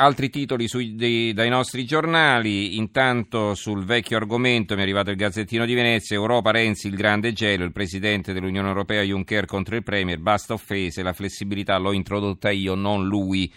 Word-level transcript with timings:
Altri 0.00 0.30
titoli 0.30 0.68
sui, 0.68 0.94
dei, 0.94 1.32
dai 1.32 1.48
nostri 1.48 1.84
giornali, 1.84 2.76
intanto 2.76 3.56
sul 3.56 3.84
vecchio 3.84 4.16
argomento 4.16 4.74
mi 4.74 4.78
è 4.78 4.82
arrivato 4.84 5.10
il 5.10 5.16
Gazzettino 5.16 5.66
di 5.66 5.74
Venezia, 5.74 6.14
Europa 6.14 6.52
Renzi 6.52 6.86
il 6.86 6.94
grande 6.94 7.32
gelo, 7.32 7.64
il 7.64 7.72
Presidente 7.72 8.32
dell'Unione 8.32 8.68
Europea 8.68 9.02
Juncker 9.02 9.44
contro 9.44 9.74
il 9.74 9.82
Premier, 9.82 10.20
basta 10.20 10.52
offese, 10.52 11.02
la 11.02 11.12
flessibilità 11.12 11.76
l'ho 11.78 11.90
introdotta 11.90 12.48
io, 12.48 12.76
non 12.76 13.08
lui. 13.08 13.52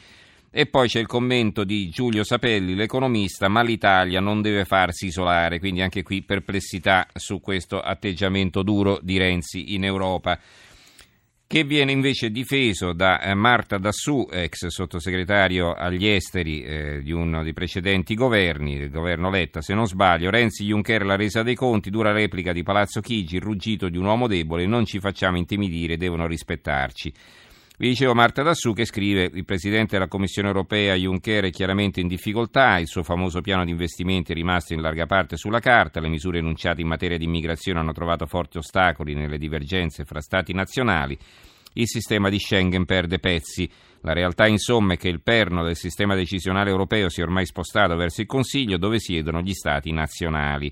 E 0.49 0.65
poi 0.65 0.88
c'è 0.88 0.99
il 0.99 1.05
commento 1.05 1.63
di 1.63 1.89
Giulio 1.89 2.23
Sapelli, 2.23 2.73
l'economista, 2.73 3.47
ma 3.47 3.62
l'Italia 3.62 4.19
non 4.19 4.42
deve 4.42 4.65
farsi 4.65 5.05
isolare, 5.05 5.60
quindi 5.60 5.83
anche 5.83 6.01
qui 6.01 6.23
perplessità 6.23 7.05
su 7.13 7.39
questo 7.39 7.79
atteggiamento 7.79 8.63
duro 8.63 8.97
di 9.03 9.19
Renzi 9.19 9.76
in 9.76 9.83
Europa 9.83 10.39
che 11.52 11.65
viene 11.65 11.92
invece 11.92 12.31
difeso 12.31 12.94
da 12.94 13.20
eh, 13.20 13.33
Marta 13.33 13.78
Dassù, 13.78 14.26
ex 14.31 14.68
sottosegretario 14.68 15.74
agli 15.74 16.08
esteri 16.08 16.63
eh, 16.63 17.02
di 17.02 17.12
uno 17.12 17.44
dei 17.44 17.52
precedenti 17.52 18.16
governi, 18.16 18.76
il 18.76 18.90
governo 18.90 19.30
Letta, 19.30 19.59
se 19.59 19.73
non 19.73 19.86
sbaglio. 19.86 20.30
Renzi 20.30 20.64
Juncker 20.64 21.04
la 21.04 21.18
resa 21.18 21.44
dei 21.44 21.56
conti, 21.56 21.90
dura 21.90 22.14
replica 22.14 22.54
di 22.54 22.64
Palazzo 22.64 23.02
Chigi, 23.02 23.36
il 23.36 23.42
ruggito 23.42 23.90
di 23.90 23.98
un 23.98 24.06
uomo 24.06 24.28
debole, 24.28 24.66
non 24.66 24.86
ci 24.86 25.02
facciamo 25.02 25.36
intimidire, 25.36 25.98
devono 25.98 26.26
rispettarci. 26.26 27.12
Vi 27.77 27.88
dicevo 27.88 28.13
Marta 28.13 28.43
Dassù 28.43 28.73
che 28.73 28.85
scrive 28.85 29.30
il 29.34 29.45
Presidente 29.45 29.93
della 29.93 30.07
Commissione 30.07 30.49
europea 30.49 30.93
Juncker 30.93 31.45
è 31.45 31.49
chiaramente 31.49 31.99
in 31.99 32.07
difficoltà, 32.07 32.77
il 32.77 32.88
suo 32.88 33.02
famoso 33.02 33.41
piano 33.41 33.66
di 33.66 33.71
investimenti 33.71 34.34
è 34.34 34.35
rimasto 34.35 34.73
in 34.73 34.81
larga 34.81 35.07
parte 35.07 35.35
sulla 35.35 35.59
carta, 35.59 35.99
le 35.99 36.09
misure 36.09 36.39
enunciate 36.39 36.81
in 36.81 36.88
materia 36.88 37.17
di 37.17 37.25
immigrazione 37.25 37.80
hanno 37.80 37.94
trovato 37.94 38.27
forti 38.27 38.59
ostacoli 38.59 39.16
nelle 39.16 39.39
divergenze 39.39 40.05
fra 40.05 40.21
Stati 40.21 40.53
nazionali, 40.53 41.17
il 41.73 41.88
sistema 41.88 42.30
di 42.30 42.38
Schengen 42.38 42.85
perde 42.85 43.20
pezzi. 43.20 43.70
La 44.02 44.13
realtà 44.13 44.45
insomma 44.45 44.94
è 44.94 44.97
che 44.97 45.08
il 45.08 45.22
perno 45.22 45.63
del 45.63 45.75
sistema 45.75 46.16
decisionale 46.16 46.69
europeo 46.69 47.08
si 47.08 47.22
è 47.22 47.23
ormai 47.23 47.45
spostato 47.45 47.95
verso 47.95 48.22
il 48.22 48.27
Consiglio 48.27 48.77
dove 48.77 48.99
siedono 48.99 49.41
gli 49.41 49.53
Stati 49.53 49.91
nazionali. 49.91 50.72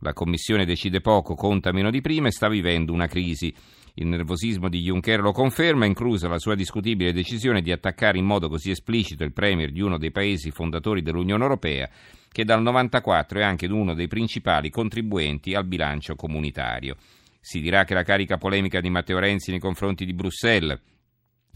La 0.00 0.14
Commissione 0.14 0.64
decide 0.64 1.00
poco, 1.00 1.34
conta 1.34 1.72
meno 1.72 1.90
di 1.90 2.00
prima 2.00 2.28
e 2.28 2.32
sta 2.32 2.48
vivendo 2.48 2.92
una 2.92 3.06
crisi. 3.06 3.54
Il 3.94 4.06
nervosismo 4.06 4.70
di 4.70 4.80
Juncker 4.80 5.20
lo 5.20 5.32
conferma, 5.32 5.84
inclusa 5.84 6.26
la 6.26 6.38
sua 6.38 6.54
discutibile 6.54 7.12
decisione 7.12 7.60
di 7.60 7.70
attaccare 7.70 8.16
in 8.16 8.24
modo 8.24 8.48
così 8.48 8.70
esplicito 8.70 9.24
il 9.24 9.32
premier 9.32 9.70
di 9.70 9.82
uno 9.82 9.98
dei 9.98 10.10
paesi 10.10 10.50
fondatori 10.50 11.02
dell'Unione 11.02 11.42
Europea, 11.42 11.86
che 12.32 12.44
dal 12.44 12.60
1994 12.60 13.40
è 13.40 13.42
anche 13.42 13.66
uno 13.66 13.92
dei 13.92 14.06
principali 14.06 14.70
contribuenti 14.70 15.54
al 15.54 15.66
bilancio 15.66 16.14
comunitario. 16.14 16.96
Si 17.38 17.60
dirà 17.60 17.84
che 17.84 17.92
la 17.92 18.02
carica 18.02 18.38
polemica 18.38 18.80
di 18.80 18.88
Matteo 18.88 19.18
Renzi 19.18 19.50
nei 19.50 19.60
confronti 19.60 20.06
di 20.06 20.14
Bruxelles 20.14 20.80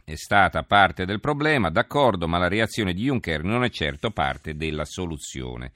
è 0.04 0.16
stata 0.16 0.64
parte 0.64 1.06
del 1.06 1.20
problema, 1.20 1.70
d'accordo, 1.70 2.28
ma 2.28 2.36
la 2.36 2.48
reazione 2.48 2.92
di 2.92 3.04
Juncker 3.04 3.42
non 3.42 3.64
è 3.64 3.70
certo 3.70 4.10
parte 4.10 4.54
della 4.54 4.84
soluzione. 4.84 5.72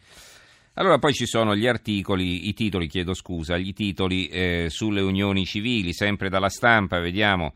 Allora 0.78 0.98
poi 0.98 1.12
ci 1.12 1.26
sono 1.26 1.56
gli 1.56 1.66
articoli, 1.66 2.46
i 2.46 2.54
titoli, 2.54 2.86
chiedo 2.86 3.12
scusa, 3.12 3.58
gli 3.58 3.72
titoli 3.72 4.28
eh, 4.28 4.66
sulle 4.68 5.00
unioni 5.00 5.44
civili, 5.44 5.92
sempre 5.92 6.28
dalla 6.28 6.48
stampa, 6.48 7.00
vediamo 7.00 7.54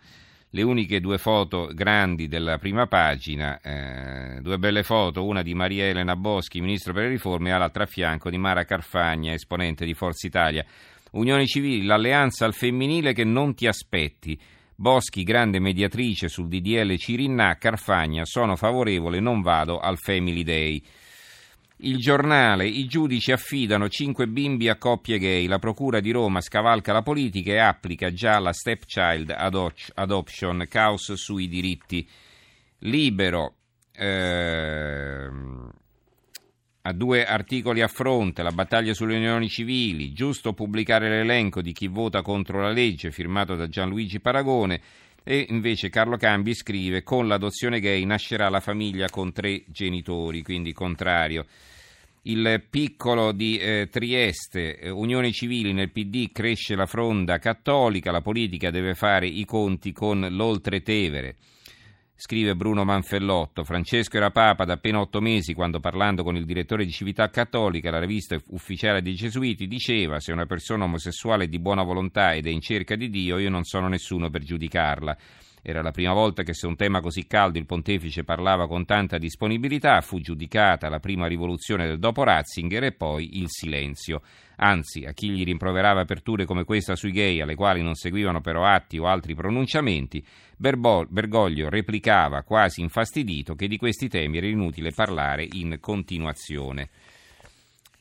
le 0.51 0.62
uniche 0.62 0.98
due 0.98 1.19
foto 1.19 1.70
grandi 1.73 2.27
della 2.27 2.59
prima 2.59 2.89
pagina, 2.89 3.61
eh, 3.61 4.41
due 4.41 4.59
belle 4.59 4.83
foto, 4.83 5.25
una 5.25 5.43
di 5.43 5.55
Maria 5.55 5.84
Elena 5.84 6.17
Boschi, 6.17 6.61
ministro 6.61 6.93
per 6.93 7.05
le 7.05 7.11
riforme, 7.11 7.50
e 7.50 7.56
l'altra 7.56 7.84
a 7.84 7.87
fianco 7.87 8.28
di 8.28 8.39
Mara 8.39 8.65
Carfagna, 8.65 9.33
esponente 9.33 9.84
di 9.84 9.95
Forza 9.95 10.27
Italia. 10.27 10.67
Unioni 11.12 11.47
civili, 11.47 11.84
l'alleanza 11.84 12.45
al 12.45 12.55
femminile 12.55 13.12
che 13.12 13.23
non 13.23 13.55
ti 13.55 13.69
aspetti. 13.69 14.37
Boschi, 14.75 15.23
grande 15.23 15.61
mediatrice 15.61 16.27
sul 16.27 16.48
DDL 16.48 16.97
Cirinna, 16.97 17.56
Carfagna, 17.56 18.25
sono 18.25 18.56
favorevole, 18.56 19.20
non 19.20 19.43
vado 19.43 19.78
al 19.78 19.97
Family 19.97 20.43
Day. 20.43 20.83
Il 21.84 21.98
giornale, 21.98 22.64
i 22.64 22.86
giudici 22.86 23.33
affidano 23.33 23.88
cinque 23.88 24.28
bimbi 24.28 24.69
a 24.69 24.77
coppie 24.77 25.19
gay, 25.19 25.48
la 25.48 25.58
Procura 25.58 25.98
di 25.98 26.12
Roma 26.12 26.41
scavalca 26.41 26.92
la 26.92 27.02
politica 27.02 27.50
e 27.50 27.58
applica 27.58 28.12
già 28.12 28.38
la 28.38 28.53
stepchild 28.53 29.34
adoption, 29.94 30.65
caos 30.69 31.12
sui 31.15 31.48
diritti. 31.48 32.09
Libero, 32.84 33.54
eh, 33.97 35.28
a 36.82 36.93
due 36.93 37.25
articoli 37.25 37.81
a 37.81 37.88
fronte, 37.88 38.44
la 38.44 38.53
battaglia 38.53 38.94
sulle 38.94 39.16
unioni 39.16 39.49
civili, 39.49 40.12
giusto 40.12 40.53
pubblicare 40.53 41.09
l'elenco 41.09 41.60
di 41.60 41.72
chi 41.72 41.88
vota 41.88 42.22
contro 42.22 42.60
la 42.60 42.70
legge, 42.70 43.10
firmato 43.10 43.56
da 43.56 43.69
Gianluigi 43.69 44.20
Paragone, 44.20 44.81
e 45.25 45.47
invece 45.49 45.88
Carlo 45.88 46.16
Cambi 46.16 46.55
scrive 46.55 47.03
con 47.03 47.28
l'adozione 47.28 47.81
gay 47.81 48.05
nascerà 48.05 48.49
la 48.49 48.60
famiglia 48.60 49.09
con 49.09 49.33
tre 49.33 49.62
genitori, 49.66 50.43
quindi 50.43 50.72
contrario. 50.72 51.47
Il 52.25 52.62
piccolo 52.71 53.32
di 53.32 53.59
eh, 53.59 53.88
Trieste, 53.91 54.78
eh, 54.78 54.91
Unioni 54.91 55.32
Civili 55.32 55.72
nel 55.72 55.91
PD 55.91 56.31
cresce 56.31 56.77
la 56.77 56.87
fronda 56.87 57.38
cattolica, 57.38 58.12
la 58.12 58.21
politica 58.21 58.71
deve 58.71 58.94
fare 58.94 59.27
i 59.27 59.44
conti 59.44 59.93
con 59.93 60.28
l'oltretevere. 60.31 61.37
Scrive 62.25 62.55
Bruno 62.55 62.84
Manfellotto, 62.84 63.65
Francesco 63.65 64.16
era 64.16 64.31
papa 64.31 64.65
da 64.65 64.75
appena 64.75 65.00
otto 65.00 65.21
mesi 65.21 65.55
quando 65.55 65.81
parlando 65.81 66.22
con 66.22 66.37
il 66.37 66.44
direttore 66.44 66.84
di 66.84 66.93
Cività 66.93 67.28
Cattolica, 67.31 67.91
la 67.91 67.99
rivista 67.99 68.41
ufficiale 68.50 69.03
dei 69.03 69.16
Gesuiti, 69.16 69.66
diceva 69.66 70.21
se 70.21 70.31
una 70.31 70.47
persona 70.47 70.84
omosessuale 70.84 71.47
è 71.47 71.49
di 71.49 71.59
buona 71.59 71.82
volontà 71.82 72.32
ed 72.32 72.47
è 72.47 72.50
in 72.50 72.61
cerca 72.61 72.94
di 72.94 73.11
Dio 73.11 73.38
io 73.38 73.50
non 73.50 73.65
sono 73.65 73.88
nessuno 73.88 74.31
per 74.31 74.44
giudicarla. 74.44 75.16
Era 75.65 75.81
la 75.81 75.93
prima 75.93 76.12
volta 76.12 76.43
che 76.43 76.55
su 76.55 76.67
un 76.67 76.75
tema 76.75 77.00
così 77.00 77.28
caldo 77.28 77.56
il 77.56 77.67
pontefice 77.67 78.25
parlava 78.25 78.67
con 78.67 78.84
tanta 78.84 79.17
disponibilità, 79.17 80.00
fu 80.00 80.19
giudicata 80.19 80.89
la 80.89 80.99
prima 80.99 81.28
rivoluzione 81.28 81.87
del 81.87 82.00
dopo 82.00 82.25
Ratzinger 82.25 82.83
e 82.83 82.93
poi 82.93 83.39
il 83.39 83.47
silenzio. 83.47 84.23
Anzi, 84.56 85.05
a 85.05 85.12
chi 85.12 85.31
gli 85.31 85.45
rimproverava 85.45 86.00
aperture 86.00 86.47
come 86.47 86.65
questa 86.65 86.97
sui 86.97 87.12
gay, 87.12 87.41
alle 87.41 87.55
quali 87.55 87.81
non 87.81 87.95
seguivano 87.95 88.41
però 88.41 88.65
atti 88.65 88.99
o 88.99 89.06
altri 89.06 89.37
pronunciamenti, 89.37 90.25
Bergoglio 90.56 91.69
replicava 91.69 92.43
quasi 92.43 92.81
infastidito 92.81 93.55
che 93.55 93.69
di 93.69 93.77
questi 93.77 94.09
temi 94.09 94.39
era 94.39 94.49
inutile 94.49 94.91
parlare 94.91 95.47
in 95.53 95.79
continuazione. 95.81 96.91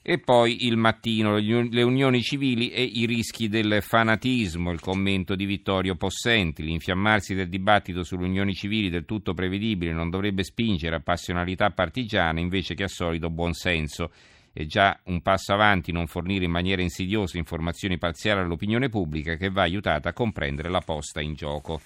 E 0.04 0.18
poi 0.18 0.66
il 0.66 0.78
mattino, 0.78 1.38
le 1.38 1.84
unioni 1.84 2.24
civili 2.24 2.72
e 2.72 2.82
i 2.82 3.06
rischi 3.06 3.48
del 3.48 3.84
fanatismo, 3.84 4.72
il 4.72 4.80
commento 4.80 5.36
di 5.36 5.46
Vittorio 5.46 5.96
Possenti, 5.96 6.64
l'infiammarsi 6.64 7.36
del 7.36 7.50
dibattito 7.50 8.04
sulle 8.04 8.26
unioni 8.26 8.56
civili 8.56 8.90
del 8.90 9.06
tutto 9.06 9.36
prevedibile 9.36 9.94
non 9.94 10.10
dovrebbe 10.10 10.44
spingere 10.44 10.96
a 10.96 11.02
passionalità 11.02 11.70
partigiane 11.70 12.42
invece 12.42 12.74
che 12.74 12.86
a 12.86 12.88
solido 12.88 13.30
buonsenso. 13.30 14.12
È 14.52 14.66
già 14.66 15.00
un 15.06 15.22
passo 15.22 15.54
avanti 15.54 15.92
non 15.92 16.08
fornire 16.08 16.46
in 16.46 16.52
maniera 16.52 16.82
insidiosa 16.82 17.38
informazioni 17.38 18.00
parziali 18.00 18.40
all'opinione 18.40 18.90
pubblica 18.90 19.36
che 19.36 19.50
va 19.50 19.62
aiutata 19.62 20.10
a 20.10 20.14
comprendere 20.14 20.70
la 20.70 20.82
posta 20.82 21.22
in 21.22 21.36
gioco. 21.36 21.80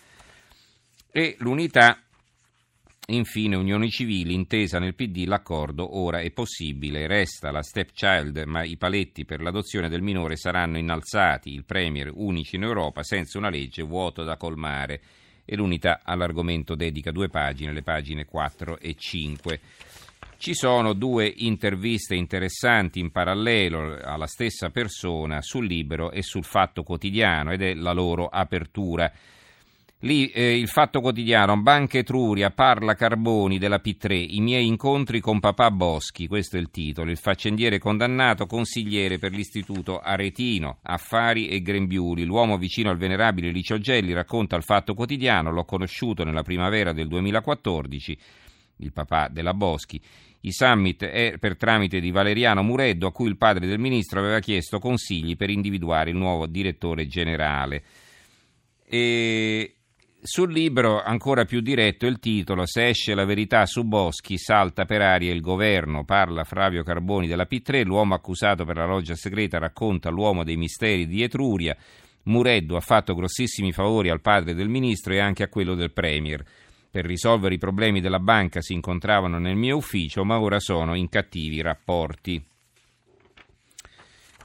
E 1.11 1.35
l'unità 1.39 1.99
Infine, 3.07 3.55
unioni 3.55 3.91
civili, 3.91 4.33
intesa 4.33 4.79
nel 4.79 4.95
PD, 4.95 5.25
l'accordo 5.27 5.95
ora 5.99 6.21
è 6.21 6.31
possibile, 6.31 7.05
resta 7.05 7.51
la 7.51 7.61
stepchild, 7.61 8.41
ma 8.47 8.63
i 8.63 8.77
paletti 8.77 9.25
per 9.25 9.41
l'adozione 9.41 9.89
del 9.89 10.01
minore 10.01 10.37
saranno 10.37 10.79
innalzati, 10.79 11.53
il 11.53 11.65
Premier 11.65 12.09
unici 12.11 12.55
in 12.55 12.63
Europa, 12.63 13.03
senza 13.03 13.37
una 13.37 13.49
legge 13.49 13.83
vuoto 13.83 14.23
da 14.23 14.37
colmare. 14.37 15.01
E 15.45 15.55
l'unità 15.55 16.01
all'argomento 16.03 16.73
dedica 16.73 17.11
due 17.11 17.29
pagine, 17.29 17.73
le 17.73 17.83
pagine 17.83 18.25
4 18.25 18.79
e 18.79 18.95
5. 18.97 19.59
Ci 20.37 20.55
sono 20.55 20.93
due 20.93 21.31
interviste 21.37 22.15
interessanti 22.15 22.99
in 22.99 23.11
parallelo 23.11 23.99
alla 24.01 24.25
stessa 24.25 24.71
persona 24.71 25.43
sul 25.43 25.67
libero 25.67 26.09
e 26.09 26.23
sul 26.23 26.43
fatto 26.43 26.81
quotidiano 26.81 27.51
ed 27.51 27.61
è 27.61 27.75
la 27.75 27.93
loro 27.93 28.27
apertura. 28.29 29.11
Lì 29.99 30.27
eh, 30.27 30.57
il 30.57 30.67
Fatto 30.67 30.99
Quotidiano, 30.99 31.59
Banca 31.61 31.97
Etruria, 31.97 32.51
parla 32.51 32.95
Carboni 32.95 33.57
della 33.57 33.81
P3, 33.83 34.35
i 34.35 34.41
miei 34.41 34.67
incontri 34.67 35.21
con 35.21 35.39
papà 35.39 35.71
Boschi, 35.71 36.27
questo 36.27 36.57
è 36.57 36.59
il 36.59 36.69
titolo, 36.69 37.09
il 37.09 37.17
faccendiere 37.17 37.79
condannato, 37.79 38.45
consigliere 38.45 39.17
per 39.17 39.31
l'istituto 39.31 39.99
Aretino, 39.99 40.79
Affari 40.83 41.47
e 41.47 41.61
Grembiuli, 41.61 42.25
l'uomo 42.25 42.57
vicino 42.57 42.89
al 42.89 42.97
venerabile 42.97 43.51
Licio 43.51 43.79
Gelli 43.79 44.11
racconta 44.11 44.57
al 44.57 44.63
Fatto 44.63 44.93
Quotidiano, 44.93 45.49
l'ho 45.49 45.63
conosciuto 45.63 46.25
nella 46.25 46.43
primavera 46.43 46.91
del 46.91 47.07
2014, 47.07 48.17
il 48.79 48.91
papà 48.91 49.29
della 49.29 49.53
Boschi, 49.53 49.99
i 50.41 50.51
summit 50.51 51.05
è 51.05 51.37
per 51.39 51.55
tramite 51.55 52.01
di 52.01 52.11
Valeriano 52.11 52.61
Mureddo 52.61 53.07
a 53.07 53.11
cui 53.11 53.29
il 53.29 53.37
padre 53.37 53.65
del 53.65 53.79
ministro 53.79 54.19
aveva 54.19 54.39
chiesto 54.39 54.77
consigli 54.77 55.37
per 55.37 55.49
individuare 55.49 56.11
il 56.11 56.17
nuovo 56.17 56.45
direttore 56.45 57.07
generale. 57.07 57.83
E 58.87 59.75
sul 60.25 60.51
libro, 60.51 61.03
ancora 61.03 61.45
più 61.45 61.61
diretto, 61.61 62.07
il 62.07 62.19
titolo 62.19 62.65
Se 62.65 62.87
esce 62.87 63.13
la 63.13 63.25
verità 63.25 63.65
su 63.65 63.83
Boschi, 63.83 64.37
salta 64.37 64.85
per 64.85 65.01
aria 65.01 65.31
il 65.31 65.39
governo. 65.39 66.03
Parla 66.03 66.43
Flavio 66.43 66.83
Carboni 66.83 67.27
della 67.27 67.47
P3, 67.49 67.83
l'uomo 67.83 68.15
accusato 68.15 68.65
per 68.65 68.75
la 68.75 68.85
loggia 68.85 69.15
segreta 69.15 69.59
racconta 69.59 70.09
l'uomo 70.09 70.43
dei 70.43 70.57
misteri 70.57 71.05
di 71.05 71.21
Etruria. 71.21 71.77
Mureddu 72.23 72.73
ha 72.73 72.79
fatto 72.79 73.13
grossissimi 73.13 73.71
favori 73.71 74.09
al 74.09 74.21
padre 74.21 74.55
del 74.55 74.67
ministro 74.67 75.13
e 75.13 75.19
anche 75.19 75.43
a 75.43 75.47
quello 75.47 75.75
del 75.75 75.93
Premier. 75.93 76.43
Per 76.89 77.05
risolvere 77.05 77.53
i 77.53 77.59
problemi 77.59 78.01
della 78.01 78.19
banca 78.19 78.61
si 78.61 78.73
incontravano 78.73 79.37
nel 79.37 79.55
mio 79.55 79.77
ufficio, 79.77 80.25
ma 80.25 80.39
ora 80.39 80.59
sono 80.59 80.95
in 80.95 81.07
cattivi 81.07 81.61
rapporti. 81.61 82.43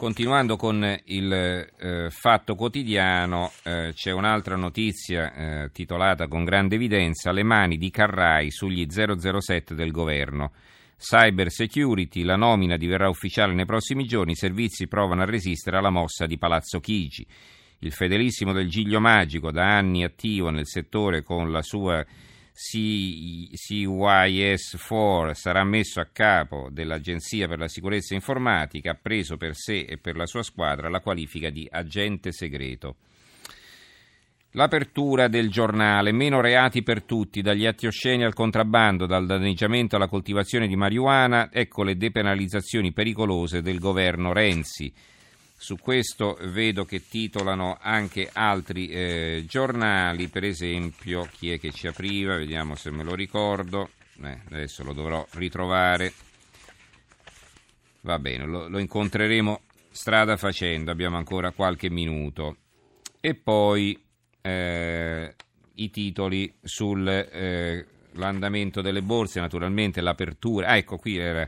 Continuando 0.01 0.57
con 0.57 0.99
il 1.05 1.31
eh, 1.31 2.09
fatto 2.09 2.55
quotidiano, 2.55 3.53
eh, 3.65 3.93
c'è 3.93 4.11
un'altra 4.13 4.57
notizia 4.57 5.35
eh, 5.35 5.71
titolata 5.73 6.27
con 6.27 6.43
grande 6.43 6.77
evidenza 6.77 7.33
Le 7.33 7.43
mani 7.43 7.77
di 7.77 7.91
Carrai 7.91 8.51
sugli 8.51 8.87
007 8.89 9.75
del 9.75 9.91
governo. 9.91 10.53
Cyber 10.97 11.51
security, 11.51 12.23
la 12.23 12.37
nomina 12.37 12.79
diverrà 12.79 13.11
ufficiale 13.11 13.53
nei 13.53 13.67
prossimi 13.67 14.07
giorni, 14.07 14.33
i 14.33 14.37
servizi 14.37 14.89
provano 14.89 15.21
a 15.21 15.27
resistere 15.27 15.77
alla 15.77 15.91
mossa 15.91 16.25
di 16.25 16.39
Palazzo 16.39 16.81
Chigi. 16.81 17.27
Il 17.81 17.93
fedelissimo 17.93 18.55
del 18.55 18.71
Giglio 18.71 19.01
Magico, 19.01 19.51
da 19.51 19.77
anni 19.77 20.03
attivo 20.03 20.49
nel 20.49 20.67
settore 20.67 21.23
con 21.23 21.53
la 21.53 21.61
sua 21.61 22.03
CYS4 22.63 25.33
sarà 25.33 25.65
messo 25.65 25.99
a 25.99 26.11
capo 26.13 26.69
dell'Agenzia 26.71 27.49
per 27.49 27.59
la 27.59 27.69
sicurezza 27.69 28.13
informatica, 28.13 28.91
ha 28.91 28.99
preso 29.01 29.39
per 29.39 29.55
sé 29.55 29.87
e 29.89 29.97
per 29.97 30.15
la 30.15 30.27
sua 30.27 30.43
squadra 30.43 30.91
la 30.91 31.01
qualifica 31.01 31.49
di 31.49 31.67
agente 31.71 32.33
segreto. 32.33 32.97
L'apertura 34.55 35.29
del 35.29 35.49
giornale, 35.49 36.13
meno 36.13 36.43
reati 36.43 36.83
per 36.83 37.05
tutti, 37.05 37.41
dagli 37.41 37.65
atti 37.65 37.87
osceni 37.87 38.25
al 38.25 38.35
contrabbando, 38.35 39.07
dal 39.07 39.25
danneggiamento 39.25 39.97
alla 39.97 40.09
coltivazione 40.09 40.67
di 40.67 40.77
marijuana, 40.77 41.51
ecco 41.51 41.83
le 41.83 41.97
depenalizzazioni 41.97 42.93
pericolose 42.93 43.63
del 43.63 43.79
governo 43.79 44.35
Renzi. 44.35 44.93
Su 45.63 45.77
questo 45.77 46.39
vedo 46.41 46.87
che 46.87 47.07
titolano 47.07 47.77
anche 47.79 48.31
altri 48.33 48.89
eh, 48.89 49.45
giornali, 49.47 50.29
per 50.29 50.43
esempio 50.43 51.29
chi 51.31 51.53
è 51.53 51.61
che 51.61 51.71
ci 51.71 51.87
apriva, 51.87 52.39
vediamo 52.39 52.77
se 52.77 52.91
me 52.91 53.05
lo 53.05 53.15
ricordo, 53.15 53.91
eh, 54.23 54.41
adesso 54.47 54.83
lo 54.83 54.95
dovrò 54.95 55.23
ritrovare. 55.33 56.15
Va 58.01 58.19
bene, 58.19 58.47
lo, 58.47 58.69
lo 58.69 58.79
incontreremo 58.79 59.61
strada 59.91 60.39
facendo, 60.39 60.91
abbiamo 60.91 61.19
ancora 61.19 61.51
qualche 61.51 61.91
minuto. 61.91 62.57
E 63.21 63.35
poi 63.35 64.03
eh, 64.41 65.35
i 65.75 65.91
titoli 65.91 66.55
sull'andamento 66.63 68.81
eh, 68.81 68.83
delle 68.83 69.03
borse, 69.03 69.41
naturalmente 69.41 70.01
l'apertura. 70.01 70.69
Ah, 70.69 70.79
ecco, 70.79 70.97
qui 70.97 71.19
era 71.19 71.47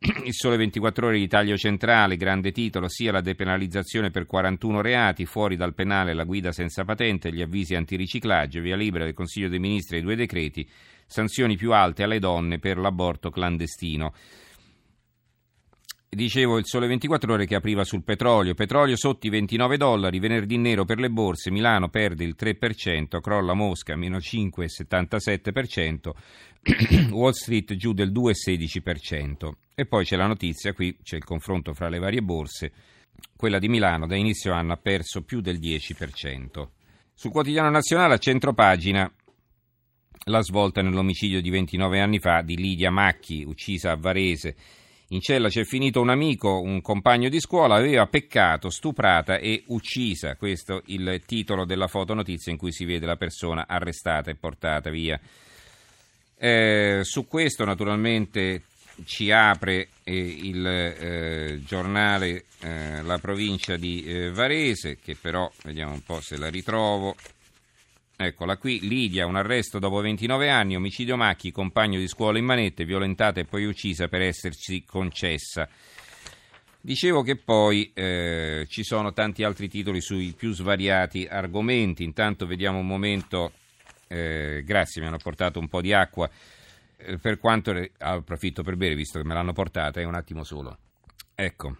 il 0.00 0.32
Sole 0.32 0.56
24 0.56 1.08
Ore 1.08 1.18
di 1.18 1.26
taglio 1.26 1.56
centrale, 1.56 2.16
grande 2.16 2.52
titolo, 2.52 2.88
sia 2.88 3.10
la 3.10 3.20
depenalizzazione 3.20 4.10
per 4.10 4.26
41 4.26 4.80
reati, 4.80 5.26
fuori 5.26 5.56
dal 5.56 5.74
penale 5.74 6.14
la 6.14 6.22
guida 6.22 6.52
senza 6.52 6.84
patente, 6.84 7.32
gli 7.32 7.42
avvisi 7.42 7.74
antiriciclaggio, 7.74 8.60
via 8.60 8.76
libera 8.76 9.04
del 9.04 9.14
Consiglio 9.14 9.48
dei 9.48 9.58
Ministri 9.58 9.96
ai 9.96 10.02
due 10.02 10.14
decreti, 10.14 10.68
sanzioni 11.04 11.56
più 11.56 11.72
alte 11.72 12.04
alle 12.04 12.20
donne 12.20 12.60
per 12.60 12.78
l'aborto 12.78 13.30
clandestino. 13.30 14.14
Dicevo 16.10 16.56
il 16.56 16.64
Sole 16.64 16.86
24 16.86 17.34
Ore 17.34 17.44
che 17.44 17.54
apriva 17.54 17.84
sul 17.84 18.02
petrolio, 18.02 18.54
petrolio 18.54 18.96
sotto 18.96 19.26
i 19.26 19.30
29 19.30 19.76
dollari, 19.76 20.18
venerdì 20.18 20.56
nero 20.56 20.86
per 20.86 20.98
le 20.98 21.10
borse, 21.10 21.50
Milano 21.50 21.90
perde 21.90 22.24
il 22.24 22.34
3%, 22.36 23.20
crolla 23.20 23.52
Mosca 23.52 23.94
meno 23.94 24.16
5,77%, 24.16 27.10
Wall 27.12 27.32
Street 27.32 27.74
giù 27.74 27.92
del 27.92 28.10
2,16%. 28.10 29.50
E 29.74 29.84
poi 29.84 30.06
c'è 30.06 30.16
la 30.16 30.26
notizia, 30.26 30.72
qui 30.72 30.96
c'è 31.02 31.16
il 31.16 31.24
confronto 31.24 31.74
fra 31.74 31.90
le 31.90 31.98
varie 31.98 32.22
borse, 32.22 32.72
quella 33.36 33.58
di 33.58 33.68
Milano 33.68 34.06
da 34.06 34.16
inizio 34.16 34.54
anno 34.54 34.72
ha 34.72 34.78
perso 34.78 35.24
più 35.24 35.42
del 35.42 35.58
10%. 35.58 36.68
Sul 37.12 37.30
quotidiano 37.30 37.68
nazionale 37.68 38.14
a 38.14 38.18
centro 38.18 38.54
pagina 38.54 39.12
la 40.24 40.40
svolta 40.40 40.80
nell'omicidio 40.80 41.42
di 41.42 41.50
29 41.50 42.00
anni 42.00 42.18
fa 42.18 42.40
di 42.40 42.56
Lidia 42.56 42.90
Macchi, 42.90 43.44
uccisa 43.44 43.90
a 43.90 43.96
Varese. 43.96 44.56
In 45.08 45.20
cella 45.20 45.48
c'è 45.48 45.64
finito 45.64 46.00
un 46.00 46.10
amico, 46.10 46.60
un 46.60 46.82
compagno 46.82 47.28
di 47.28 47.40
scuola, 47.40 47.76
aveva 47.76 48.06
peccato, 48.06 48.68
stuprata 48.68 49.38
e 49.38 49.62
uccisa. 49.68 50.36
Questo 50.36 50.78
è 50.78 50.82
il 50.86 51.22
titolo 51.26 51.64
della 51.64 51.86
fotonotizia 51.86 52.52
in 52.52 52.58
cui 52.58 52.72
si 52.72 52.84
vede 52.84 53.06
la 53.06 53.16
persona 53.16 53.66
arrestata 53.66 54.30
e 54.30 54.34
portata 54.34 54.90
via 54.90 55.18
eh, 56.38 57.00
su 57.02 57.26
questo 57.26 57.64
naturalmente 57.64 58.62
ci 59.04 59.30
apre 59.30 59.88
eh, 60.04 60.16
il 60.16 60.66
eh, 60.66 61.60
giornale 61.64 62.44
eh, 62.60 63.02
La 63.02 63.18
provincia 63.18 63.76
di 63.76 64.04
eh, 64.04 64.30
Varese, 64.30 64.98
che 65.02 65.16
però 65.20 65.50
vediamo 65.64 65.92
un 65.92 66.02
po' 66.02 66.20
se 66.20 66.36
la 66.36 66.48
ritrovo. 66.48 67.14
Eccola 68.20 68.56
qui, 68.56 68.80
Lidia, 68.80 69.26
un 69.26 69.36
arresto 69.36 69.78
dopo 69.78 70.00
29 70.00 70.50
anni, 70.50 70.74
omicidio 70.74 71.16
Macchi, 71.16 71.52
compagno 71.52 72.00
di 72.00 72.08
scuola 72.08 72.36
in 72.36 72.46
manette, 72.46 72.84
violentata 72.84 73.38
e 73.38 73.44
poi 73.44 73.64
uccisa 73.64 74.08
per 74.08 74.22
esserci 74.22 74.84
concessa. 74.84 75.68
Dicevo 76.80 77.22
che 77.22 77.36
poi 77.36 77.92
eh, 77.94 78.66
ci 78.68 78.82
sono 78.82 79.12
tanti 79.12 79.44
altri 79.44 79.68
titoli 79.68 80.00
sui 80.00 80.34
più 80.36 80.52
svariati 80.52 81.28
argomenti, 81.30 82.02
intanto 82.02 82.44
vediamo 82.44 82.80
un 82.80 82.88
momento 82.88 83.52
eh, 84.08 84.64
grazie, 84.66 85.00
mi 85.00 85.06
hanno 85.06 85.18
portato 85.18 85.60
un 85.60 85.68
po' 85.68 85.80
di 85.80 85.92
acqua. 85.92 86.28
Eh, 86.96 87.18
per 87.18 87.38
quanto 87.38 87.72
approfitto 87.98 88.64
per 88.64 88.74
bere, 88.74 88.96
visto 88.96 89.20
che 89.20 89.24
me 89.24 89.34
l'hanno 89.34 89.52
portata, 89.52 90.00
è 90.00 90.04
un 90.04 90.16
attimo 90.16 90.42
solo. 90.42 90.76
Ecco, 91.36 91.76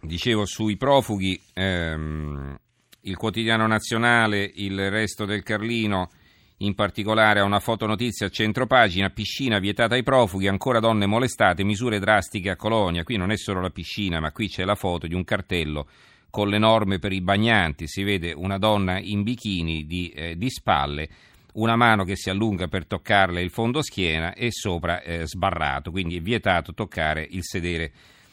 dicevo 0.00 0.46
sui 0.46 0.76
profughi, 0.76 1.40
ehm, 1.54 2.58
il 3.02 3.16
quotidiano 3.16 3.66
nazionale, 3.66 4.50
il 4.54 4.90
resto 4.90 5.24
del 5.24 5.42
Carlino, 5.42 6.10
in 6.58 6.74
particolare 6.74 7.40
ha 7.40 7.44
una 7.44 7.60
fotonotizia 7.60 8.26
a 8.26 8.30
centro 8.30 8.66
pagina, 8.66 9.08
piscina 9.08 9.58
vietata 9.58 9.94
ai 9.94 10.02
profughi, 10.02 10.46
ancora 10.46 10.80
donne 10.80 11.06
molestate, 11.06 11.64
misure 11.64 11.98
drastiche 11.98 12.50
a 12.50 12.56
Colonia. 12.56 13.02
Qui 13.02 13.16
non 13.16 13.30
è 13.30 13.36
solo 13.36 13.60
la 13.60 13.70
piscina, 13.70 14.20
ma 14.20 14.32
qui 14.32 14.48
c'è 14.48 14.64
la 14.64 14.74
foto 14.74 15.06
di 15.06 15.14
un 15.14 15.24
cartello 15.24 15.88
con 16.28 16.48
le 16.48 16.58
norme 16.58 16.98
per 16.98 17.12
i 17.12 17.22
bagnanti. 17.22 17.88
Si 17.88 18.02
vede 18.02 18.32
una 18.32 18.58
donna 18.58 18.98
in 18.98 19.22
bikini 19.22 19.86
di, 19.86 20.10
eh, 20.10 20.36
di 20.36 20.50
spalle 20.50 21.08
una 21.52 21.76
mano 21.76 22.04
che 22.04 22.16
si 22.16 22.30
allunga 22.30 22.68
per 22.68 22.86
toccarle 22.86 23.42
il 23.42 23.50
fondo 23.50 23.82
schiena 23.82 24.34
e 24.34 24.52
sopra 24.52 25.02
eh, 25.02 25.26
sbarrato, 25.26 25.90
quindi 25.90 26.16
è 26.16 26.20
vietato 26.20 26.74
toccare 26.74 27.26
il 27.28 27.42
sedere 27.42 27.92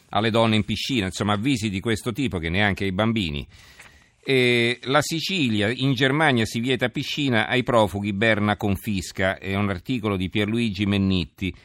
alle 0.09 0.29
donne 0.29 0.55
in 0.55 0.63
piscina, 0.63 1.05
insomma 1.05 1.33
avvisi 1.33 1.69
di 1.69 1.79
questo 1.79 2.11
tipo 2.11 2.37
che 2.37 2.49
neanche 2.49 2.83
ai 2.83 2.91
bambini. 2.91 3.45
E 4.29 4.79
la 4.83 4.99
Sicilia, 5.01 5.71
in 5.71 5.93
Germania 5.93 6.43
si 6.43 6.59
vieta 6.59 6.89
piscina 6.89 7.47
ai 7.47 7.63
profughi, 7.63 8.11
Berna 8.11 8.57
confisca, 8.57 9.37
è 9.37 9.55
un 9.55 9.69
articolo 9.69 10.17
di 10.17 10.27
Pierluigi 10.27 10.85
Mennitti. 10.85 11.55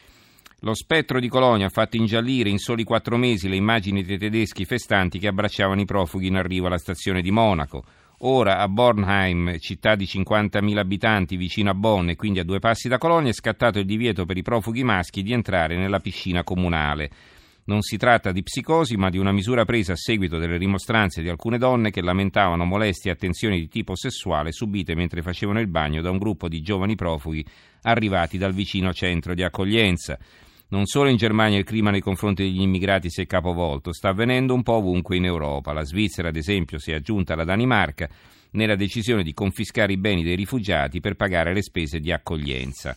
Lo 0.61 0.73
spettro 0.73 1.19
di 1.19 1.27
Colonia 1.27 1.67
ha 1.67 1.71
fatto 1.71 1.97
ingiallire 1.97 2.51
in 2.51 2.59
soli 2.59 2.85
quattro 2.85 3.17
mesi 3.17 3.49
le 3.49 3.57
immagini 3.57 4.05
dei 4.05 4.17
tedeschi 4.17 4.65
festanti 4.65 5.19
che 5.19 5.27
abbracciavano 5.27 5.81
i 5.81 5.85
profughi 5.85 6.29
in 6.29 6.37
arrivo 6.37 6.69
alla 6.69 6.79
stazione 6.79 7.21
di 7.21 7.33
Monaco. 7.33 7.83
Ora 8.19 8.59
a 8.59 8.69
Bornheim, 8.69 9.59
città 9.59 9.97
di 9.97 10.05
50.000 10.05 10.79
abitanti 10.79 11.35
vicino 11.35 11.71
a 11.71 11.75
Bonn 11.75 12.11
e 12.11 12.15
quindi 12.15 12.39
a 12.39 12.45
due 12.45 12.61
passi 12.61 12.87
da 12.87 12.97
Colonia, 12.97 13.31
è 13.31 13.35
scattato 13.35 13.81
il 13.81 13.87
divieto 13.87 14.25
per 14.25 14.37
i 14.37 14.43
profughi 14.43 14.85
maschi 14.85 15.25
di 15.25 15.33
entrare 15.33 15.77
nella 15.77 15.99
piscina 15.99 16.45
comunale. 16.45 17.11
Non 17.65 17.81
si 17.83 17.97
tratta 17.97 18.33
di 18.33 18.43
psicosi, 18.43 18.97
ma 18.97 19.09
di 19.09 19.19
una 19.19 19.31
misura 19.31 19.65
presa 19.65 19.93
a 19.93 19.97
seguito 19.97 20.39
delle 20.39 20.57
rimostranze 20.57 21.23
di 21.23 21.29
alcune 21.29 21.59
donne 21.59 21.93
che 21.93 22.03
lamentavano 22.03 22.65
molestie 22.65 23.11
e 23.11 23.15
attenzioni 23.15 23.61
di 23.61 23.69
tipo 23.69 23.95
sessuale 23.95 24.51
subite 24.51 24.97
mentre 24.97 25.23
facevano 25.23 25.61
il 25.61 25.69
bagno 25.69 26.03
da 26.03 26.11
un 26.11 26.19
gruppo 26.19 26.49
di 26.49 26.61
giovani 26.61 26.97
profughi 26.97 27.47
arrivati 27.83 28.37
dal 28.37 28.53
vicino 28.53 28.93
centro 28.93 29.33
di 29.35 29.45
accoglienza. 29.45 30.19
Non 30.71 30.87
solo 30.87 31.09
in 31.09 31.17
Germania 31.17 31.59
il 31.59 31.65
clima 31.65 31.91
nei 31.91 32.01
confronti 32.01 32.43
degli 32.43 32.63
immigrati 32.63 33.11
si 33.11 33.21
è 33.21 33.27
capovolto, 33.27 33.93
sta 33.93 34.09
avvenendo 34.09 34.55
un 34.55 34.63
po' 34.65 34.75
ovunque 34.75 35.17
in 35.17 35.25
Europa. 35.25 35.73
La 35.73 35.85
Svizzera, 35.85 36.29
ad 36.29 36.37
esempio, 36.37 36.79
si 36.79 36.91
è 36.91 36.95
aggiunta 36.95 37.35
alla 37.35 37.45
Danimarca 37.45 38.09
nella 38.53 38.75
decisione 38.75 39.23
di 39.23 39.35
confiscare 39.35 39.93
i 39.93 39.99
beni 39.99 40.25
dei 40.25 40.35
rifugiati 40.35 40.99
per 40.99 41.15
pagare 41.15 41.55
le 41.55 41.63
spese 41.63 42.01
di 42.01 42.11
accoglienza. 42.11 42.97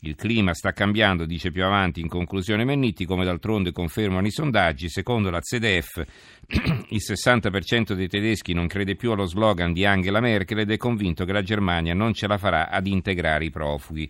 Il 0.00 0.14
clima 0.14 0.54
sta 0.54 0.72
cambiando, 0.72 1.24
dice 1.24 1.50
più 1.50 1.64
avanti 1.64 2.00
in 2.00 2.08
conclusione 2.08 2.64
Mennitti, 2.64 3.06
come 3.06 3.24
d'altronde 3.24 3.72
confermano 3.72 4.26
i 4.26 4.30
sondaggi. 4.30 4.88
Secondo 4.88 5.30
la 5.30 5.40
ZDF 5.40 6.04
il 6.90 7.02
60% 7.02 7.92
dei 7.92 8.08
tedeschi 8.08 8.52
non 8.52 8.66
crede 8.66 8.94
più 8.94 9.12
allo 9.12 9.26
slogan 9.26 9.72
di 9.72 9.84
Angela 9.84 10.20
Merkel 10.20 10.60
ed 10.60 10.70
è 10.70 10.76
convinto 10.76 11.24
che 11.24 11.32
la 11.32 11.42
Germania 11.42 11.94
non 11.94 12.12
ce 12.12 12.26
la 12.26 12.38
farà 12.38 12.68
ad 12.68 12.86
integrare 12.86 13.44
i 13.46 13.50
profughi 13.50 14.08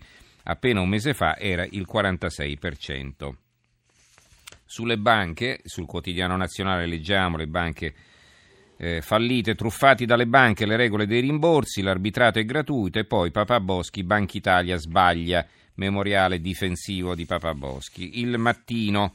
appena 0.49 0.81
un 0.81 0.89
mese 0.89 1.13
fa 1.13 1.37
era 1.37 1.65
il 1.69 1.85
46%. 1.89 3.31
Sulle 4.65 4.97
banche, 4.97 5.59
sul 5.63 5.85
quotidiano 5.85 6.35
nazionale 6.35 6.85
leggiamo 6.87 7.37
le 7.37 7.47
banche 7.47 7.93
eh, 8.77 9.01
fallite, 9.01 9.55
truffati 9.55 10.05
dalle 10.05 10.27
banche, 10.27 10.65
le 10.65 10.75
regole 10.75 11.05
dei 11.05 11.21
rimborsi, 11.21 11.81
l'arbitrato 11.81 12.39
è 12.39 12.45
gratuito 12.45 12.99
e 12.99 13.05
poi 13.05 13.31
Papà 13.31 13.59
Boschi, 13.59 14.03
Banca 14.03 14.37
Italia 14.37 14.77
sbaglia, 14.77 15.45
memoriale 15.77 16.39
difensivo 16.39 17.15
di 17.15 17.25
Papà 17.25 17.55
Boschi. 17.55 18.19
Il 18.19 18.37
mattino, 18.37 19.13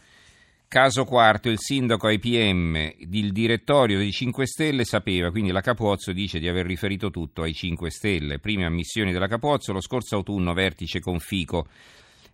Caso 0.72 1.04
quarto, 1.04 1.50
il 1.50 1.58
sindaco 1.58 2.08
IPM, 2.08 2.94
il 3.10 3.30
direttorio 3.32 3.98
dei 3.98 4.10
5 4.10 4.46
Stelle 4.46 4.86
sapeva, 4.86 5.30
quindi 5.30 5.50
la 5.52 5.60
Capozzo 5.60 6.12
dice 6.12 6.38
di 6.38 6.48
aver 6.48 6.64
riferito 6.64 7.10
tutto 7.10 7.42
ai 7.42 7.52
5 7.52 7.90
Stelle. 7.90 8.38
Prime 8.38 8.64
ammissioni 8.64 9.12
della 9.12 9.26
Capozzo, 9.26 9.74
lo 9.74 9.82
scorso 9.82 10.16
autunno 10.16 10.54
vertice 10.54 10.98
con 10.98 11.18
Fico. 11.18 11.66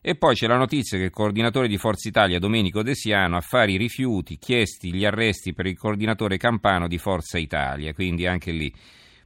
E 0.00 0.14
poi 0.14 0.36
c'è 0.36 0.46
la 0.46 0.56
notizia 0.56 0.98
che 0.98 1.06
il 1.06 1.10
coordinatore 1.10 1.66
di 1.66 1.78
Forza 1.78 2.08
Italia, 2.08 2.38
Domenico 2.38 2.84
De 2.84 2.94
Siano, 2.94 3.36
affari 3.36 3.76
rifiuti, 3.76 4.38
chiesti 4.38 4.94
gli 4.94 5.04
arresti 5.04 5.52
per 5.52 5.66
il 5.66 5.76
coordinatore 5.76 6.36
campano 6.36 6.86
di 6.86 6.98
Forza 6.98 7.38
Italia, 7.38 7.92
quindi 7.92 8.24
anche 8.28 8.52
lì. 8.52 8.72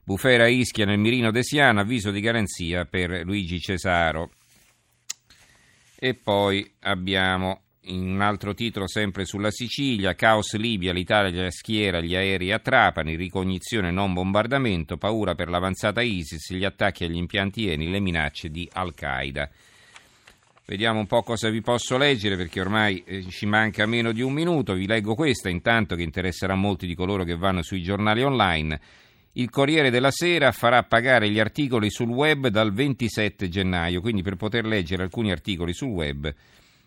Bufera 0.02 0.49
Ischia 0.49 0.87
nel 0.87 0.99
mirino 0.99 1.30
De 1.30 1.42
Siano, 1.42 1.80
avviso 1.80 2.11
di 2.11 2.21
garanzia 2.21 2.87
per 2.87 3.26
Luigi 3.26 3.59
Cesaro. 3.59 4.30
E 6.04 6.14
poi 6.14 6.68
abbiamo 6.80 7.61
un 7.85 8.21
altro 8.21 8.54
titolo 8.54 8.88
sempre 8.88 9.25
sulla 9.25 9.52
Sicilia, 9.52 10.16
caos 10.16 10.56
Libia, 10.56 10.92
l'Italia 10.92 11.49
schiera 11.52 12.00
gli 12.00 12.16
aerei 12.16 12.50
a 12.50 12.59
Trapani, 12.59 13.14
ricognizione 13.14 13.92
non 13.92 14.12
bombardamento, 14.12 14.97
paura 14.97 15.37
per 15.37 15.49
l'avanzata 15.49 16.02
ISIS, 16.02 16.54
gli 16.54 16.64
attacchi 16.64 17.04
agli 17.04 17.14
impianti 17.14 17.68
Eni, 17.68 17.88
le 17.88 18.00
minacce 18.00 18.50
di 18.50 18.68
Al-Qaeda. 18.73 19.49
Vediamo 20.66 20.99
un 20.99 21.06
po' 21.06 21.23
cosa 21.23 21.49
vi 21.50 21.61
posso 21.61 21.97
leggere 21.97 22.37
perché 22.37 22.61
ormai 22.61 23.04
eh, 23.06 23.23
ci 23.28 23.47
manca 23.47 23.87
meno 23.87 24.11
di 24.11 24.23
un 24.23 24.32
minuto, 24.32 24.75
vi 24.75 24.88
leggo 24.88 25.14
questa 25.14 25.50
intanto 25.50 25.94
che 25.94 26.02
interesserà 26.02 26.56
molti 26.56 26.88
di 26.88 26.97
coloro 26.97 27.23
che 27.23 27.37
vanno 27.37 27.62
sui 27.62 27.80
giornali 27.80 28.25
online. 28.25 28.80
Il 29.33 29.49
Corriere 29.49 29.91
della 29.91 30.11
Sera 30.11 30.53
farà 30.53 30.83
pagare 30.83 31.31
gli 31.31 31.41
articoli 31.41 31.91
sul 31.91 32.09
web 32.09 32.49
dal 32.49 32.73
27 32.73 33.49
gennaio, 33.49 34.01
quindi 34.01 34.23
per 34.23 34.37
poter 34.37 34.67
leggere 34.67 35.05
alcuni 35.05 35.31
articoli 35.31 35.73
sul 35.73 35.89
web 35.89 36.35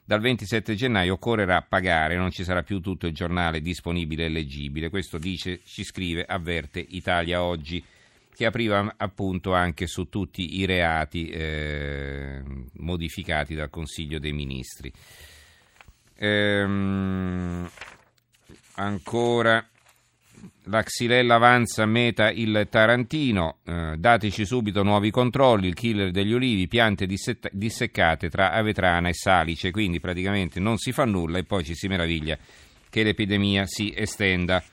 dal 0.07 0.19
27 0.19 0.75
gennaio 0.75 1.13
occorrerà 1.13 1.63
pagare, 1.63 2.15
non 2.15 2.29
ci 2.29 2.43
sarà 2.43 2.61
più 2.61 2.79
tutto 2.79 3.07
il 3.07 3.13
giornale 3.13 3.59
disponibile 3.59 4.25
e 4.25 4.29
leggibile. 4.29 4.91
Questo 4.91 5.17
dice, 5.17 5.61
ci 5.65 5.83
scrive, 5.83 6.23
avverte 6.23 6.85
Italia 6.87 7.41
Oggi, 7.41 7.83
che 8.35 8.45
apriva 8.45 8.93
appunto 8.97 9.55
anche 9.55 9.87
su 9.87 10.07
tutti 10.07 10.59
i 10.59 10.65
reati 10.65 11.29
eh, 11.29 12.43
modificati 12.73 13.55
dal 13.55 13.71
Consiglio 13.71 14.19
dei 14.19 14.33
Ministri. 14.33 14.93
Ehm, 16.17 17.67
ancora 18.75 19.67
la 20.65 20.83
Xylella 20.83 21.35
avanza 21.35 21.85
meta 21.85 22.29
il 22.29 22.67
Tarantino, 22.69 23.57
eh, 23.65 23.95
dateci 23.97 24.45
subito 24.45 24.83
nuovi 24.83 25.11
controlli, 25.11 25.67
il 25.67 25.73
killer 25.73 26.11
degli 26.11 26.33
olivi, 26.33 26.67
piante 26.67 27.05
disse- 27.05 27.39
disseccate 27.51 28.29
tra 28.29 28.51
Avetrana 28.51 29.09
e 29.09 29.13
Salice, 29.13 29.71
quindi 29.71 29.99
praticamente 29.99 30.59
non 30.59 30.77
si 30.77 30.91
fa 30.91 31.05
nulla 31.05 31.37
e 31.37 31.43
poi 31.43 31.63
ci 31.63 31.75
si 31.75 31.87
meraviglia 31.87 32.37
che 32.89 33.03
l'epidemia 33.03 33.65
si 33.65 33.93
estenda. 33.95 34.63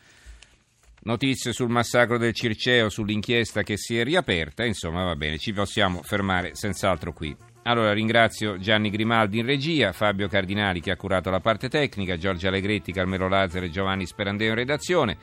Notizie 1.05 1.53
sul 1.53 1.69
massacro 1.69 2.17
del 2.17 2.33
Circeo, 2.33 2.89
sull'inchiesta 2.89 3.63
che 3.63 3.77
si 3.77 3.99
è 3.99 4.05
riaperta, 4.05 4.65
insomma 4.65 5.05
va 5.05 5.17
bene, 5.17 5.39
ci 5.39 5.53
possiamo 5.53 6.03
fermare 6.03 6.55
senz'altro 6.55 7.13
qui. 7.13 7.37
Allora 7.65 7.93
ringrazio 7.93 8.59
Gianni 8.59 8.91
Grimaldi 8.91 9.39
in 9.39 9.47
regia, 9.47 9.93
Fabio 9.93 10.27
Cardinali 10.29 10.81
che 10.81 10.91
ha 10.91 10.97
curato 10.97 11.31
la 11.31 11.41
parte 11.41 11.69
tecnica, 11.69 12.17
Giorgio 12.17 12.49
Allegretti, 12.49 12.93
Carmelo 12.93 13.29
Lazzaro 13.29 13.67
e 13.67 13.71
Giovanni 13.71 14.07
Sperandeo 14.07 14.51
in 14.51 14.55
redazione. 14.57 15.17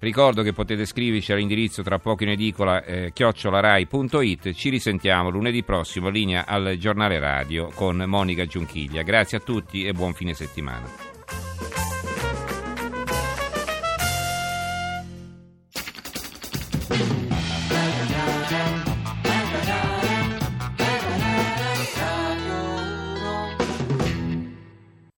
Ricordo 0.00 0.42
che 0.42 0.52
potete 0.52 0.86
scriverci 0.86 1.32
all'indirizzo 1.32 1.82
tra 1.82 1.98
poco 1.98 2.22
in 2.22 2.30
edicola 2.30 2.84
eh, 2.84 3.10
chiocciolarai.it. 3.12 4.52
Ci 4.52 4.68
risentiamo 4.68 5.28
lunedì 5.28 5.64
prossimo, 5.64 6.08
linea 6.08 6.46
al 6.46 6.76
giornale 6.78 7.18
radio 7.18 7.70
con 7.74 7.96
Monica 8.06 8.46
Giunchiglia. 8.46 9.02
Grazie 9.02 9.38
a 9.38 9.40
tutti 9.40 9.84
e 9.84 9.92
buon 9.92 10.14
fine 10.14 10.34
settimana. 10.34 11.17